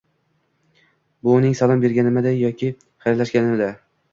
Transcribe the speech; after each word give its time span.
Bu 1.27 1.35
uning 1.35 1.53
salom 1.61 1.83
berganimidi 1.85 2.33
yoki 2.39 2.73
xayrlashganimidi? 3.07 3.73